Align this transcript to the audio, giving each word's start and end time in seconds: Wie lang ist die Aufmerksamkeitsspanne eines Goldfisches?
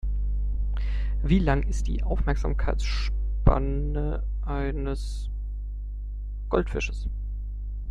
Wie 1.21 1.37
lang 1.37 1.61
ist 1.61 1.85
die 1.85 2.01
Aufmerksamkeitsspanne 2.01 4.23
eines 4.41 5.29
Goldfisches? 6.49 7.07